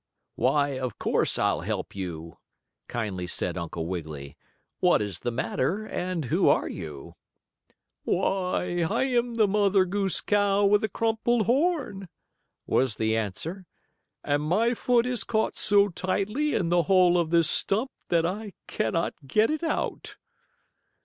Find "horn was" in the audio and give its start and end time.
11.45-12.95